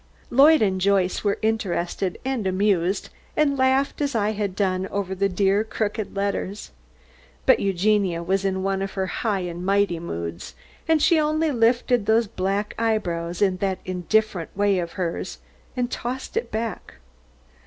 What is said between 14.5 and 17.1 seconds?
way of hers, and tossed it back.